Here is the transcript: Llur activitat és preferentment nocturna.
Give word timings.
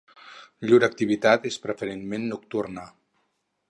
Llur 0.69 0.79
activitat 0.87 1.47
és 1.51 1.61
preferentment 1.69 2.29
nocturna. 2.35 2.91